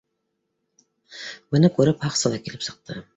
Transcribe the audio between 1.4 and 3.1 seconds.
Быны күреп, һаҡсы ла килеп сыҡты: